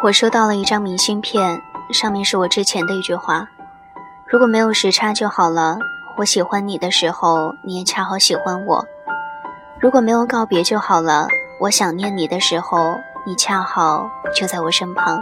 [0.00, 1.60] 我收到了一张明信片，
[1.90, 3.48] 上面是我之前的一句话
[4.30, 5.76] ：“如果没有时差就好了。
[6.16, 8.84] 我喜欢你的时候，你也恰好喜欢我。
[9.80, 11.26] 如果没有告别就好了。
[11.60, 12.94] 我想念你的时候，
[13.26, 15.20] 你恰好就在我身旁。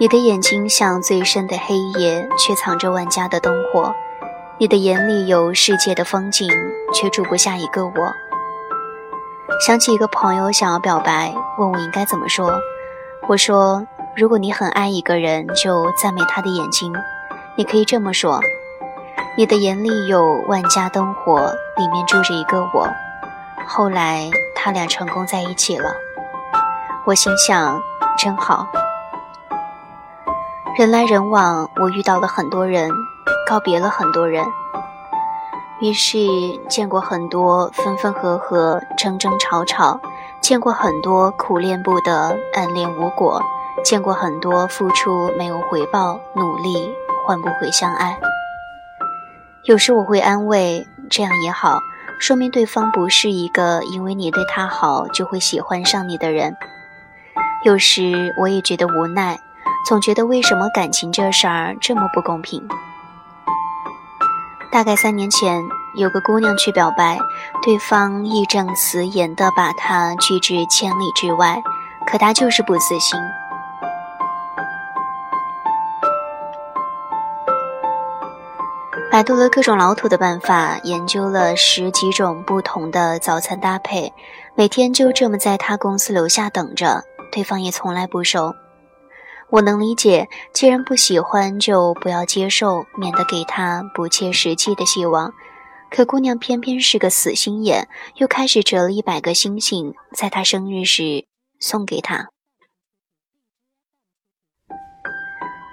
[0.00, 3.94] 你的眼睛像最深的黑夜，却藏着万家的灯火。
[4.58, 6.50] 你的眼里有世界的风景，
[6.92, 8.12] 却住不下一个我。”
[9.64, 12.58] 想起一个朋友想要表白，问我应该怎么说。
[13.28, 13.86] 我说
[14.16, 16.92] ：“如果你很爱一个人，就赞美他的眼睛。
[17.56, 18.40] 你可以这么说：
[19.36, 22.88] 你的眼里有万家灯火，里面住着一个我。
[23.64, 25.94] 后来他俩成功在一起了。
[27.04, 27.80] 我心想，
[28.18, 28.66] 真好。
[30.76, 32.90] 人来人往，我遇到了很多人，
[33.48, 34.44] 告别了很多人。
[35.80, 36.18] 于是
[36.68, 40.00] 见过很多分分合合，争争吵吵。”
[40.42, 43.40] 见过很多苦恋不得，暗恋无果；
[43.84, 46.92] 见过很多付出没有回报，努力
[47.24, 48.18] 换不回相爱。
[49.62, 51.78] 有时我会安慰，这样也好，
[52.18, 56.56] 说明对方不是一个因为你对他好就会喜欢上你的人。
[57.62, 59.38] 有时我也觉得无奈，
[59.86, 62.68] 总觉得为什么感情这事儿这么不公平。
[64.72, 65.62] 大概三年前。
[65.94, 67.18] 有个姑娘去表白，
[67.62, 71.62] 对方义正辞严地把她拒之千里之外，
[72.06, 73.20] 可她就是不死心。
[79.10, 84.10] 百度了各种老土的办法，研究了十几种不同的早餐搭配，
[84.54, 88.54] 每天就这么在他公司楼下等着，对方也从来不收。
[89.52, 95.34] 我能理解，既然不喜欢，就不要接受，免得给他不切实际的希望。
[95.90, 101.26] 可姑娘偏偏是个死心眼，又开始折了一百个星星，在他生日时
[101.60, 102.30] 送给他。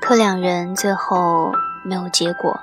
[0.00, 1.52] 可两人最后
[1.84, 2.58] 没有结果，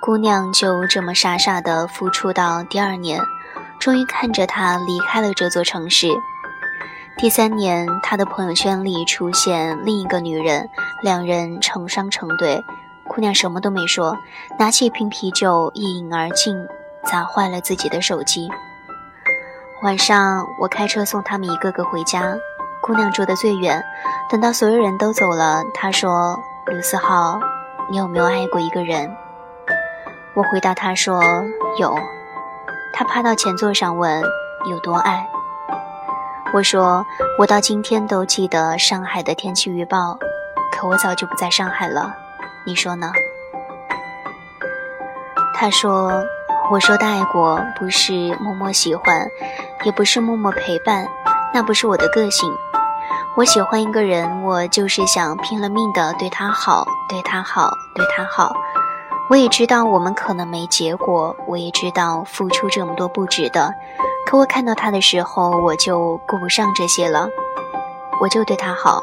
[0.00, 3.20] 姑娘就这么傻傻的付出到第二年，
[3.80, 6.06] 终于看着他离开了这座城市。
[7.20, 10.70] 第三年，他的朋友圈里出现另一个女人，
[11.02, 12.64] 两人成双成对。
[13.06, 14.16] 姑娘什么都没说，
[14.58, 16.56] 拿起一瓶啤酒一饮而尽，
[17.04, 18.48] 砸坏了自己的手机。
[19.82, 22.34] 晚上我开车送他们一个个回家，
[22.80, 23.84] 姑娘住的最远。
[24.30, 26.40] 等到所有人都走了，她说
[26.72, 27.38] ：“卢思浩，
[27.90, 29.14] 你有没有爱过一个人？”
[30.32, 31.22] 我回答她说
[31.78, 31.94] ：“有。”
[32.94, 34.22] 她趴到前座上问
[34.70, 35.28] ：“有多爱？”
[36.52, 37.06] 我说
[37.38, 40.18] ：“我到今天都记得上海的天气预报，
[40.72, 42.12] 可我早就不在上海了。”
[42.66, 43.12] 你说呢？
[45.54, 46.24] 他说
[46.72, 49.28] ：“我说的爱过，不是默默喜欢，
[49.84, 51.06] 也不是默默陪伴，
[51.54, 52.52] 那不是我的个性。
[53.36, 58.52] 我喜欢一个人，我就是想拼了命的对他好，对他好，对他好。
[59.28, 63.72] 我也知道我们可能没结果，我也知道付出这么多不值得。
[64.26, 67.28] 可我看到他的时候，我就顾不上这些了，
[68.20, 69.02] 我就对他好，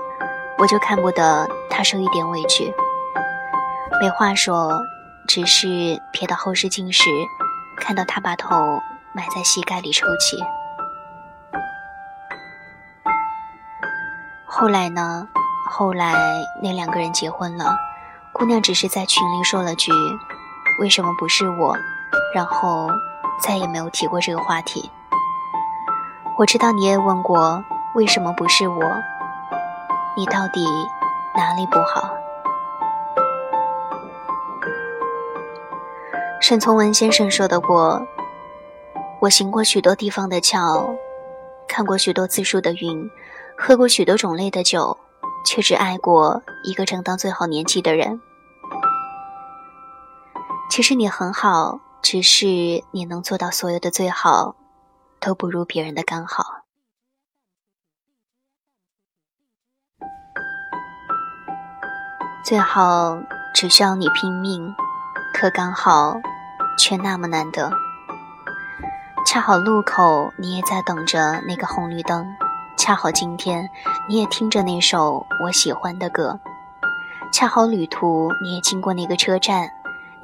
[0.58, 2.74] 我就看不得他受一点委屈。”
[4.00, 4.80] 没话说，
[5.28, 5.68] 只是
[6.14, 7.04] 瞥到后视镜时，
[7.82, 10.38] 看到他把头埋在膝盖里抽泣。
[14.46, 15.28] 后来呢？
[15.70, 16.14] 后来
[16.64, 17.76] 那两个人结婚了，
[18.32, 19.92] 姑娘只是在群里说了句
[20.80, 21.76] “为什么不是我”，
[22.34, 22.90] 然后
[23.42, 24.90] 再也没有提过这个话题。
[26.38, 27.64] 我知道你也问过
[27.96, 28.80] 为什么不是我，
[30.16, 30.64] 你到底
[31.36, 32.14] 哪里不好？
[36.40, 38.06] 沈从文先生说的过
[39.20, 40.88] ：“我行过许多地方的桥，
[41.68, 43.10] 看过许多次数的云，
[43.58, 44.96] 喝过许多种类的酒，
[45.44, 48.22] 却只爱过一个正当最好年纪的人。
[50.70, 52.46] 其实你很好，只是
[52.92, 54.56] 你能做到所有的最好，
[55.20, 56.66] 都不如别人的刚好。
[62.44, 63.22] 最好
[63.54, 64.74] 只需要你拼命。”
[65.34, 66.16] 可刚好，
[66.80, 67.70] 却那么难得。
[69.24, 72.26] 恰好路口你也在等着那个红绿灯，
[72.76, 73.70] 恰好今天
[74.10, 76.40] 你也听着那首我喜欢的歌，
[77.32, 79.70] 恰好旅途你也经过那个车站。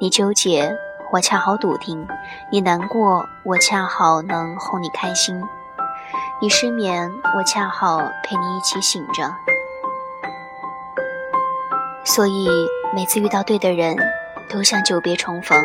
[0.00, 0.76] 你纠结，
[1.14, 2.04] 我恰好笃定；
[2.50, 5.40] 你难过，我恰好能哄你开心；
[6.40, 9.32] 你失眠，我恰好陪你一起醒着。
[12.02, 12.48] 所以
[12.92, 13.96] 每次遇到对的人。
[14.50, 15.58] 都像久别重逢，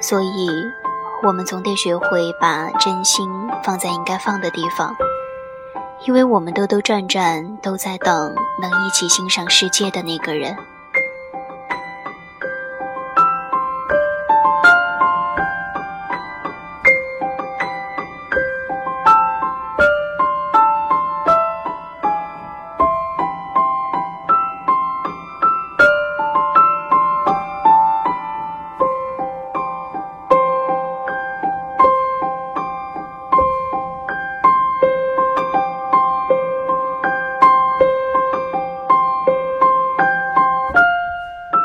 [0.00, 0.50] 所以，
[1.22, 3.30] 我们总得学会把真心
[3.62, 4.94] 放在应该放的地方。
[6.00, 10.54] 因为我们兜兜转转都在等能一起欣赏世界的那个人。